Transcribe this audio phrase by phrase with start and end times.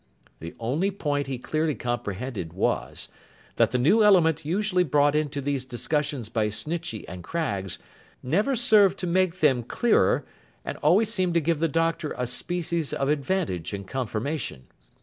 [0.39, 3.07] The only point he clearly comprehended, was,
[3.57, 7.77] that the new element usually brought into these discussions by Snitchey and Craggs,
[8.23, 10.25] never served to make them clearer,
[10.65, 14.63] and always seemed to give the Doctor a species of advantage and confirmation.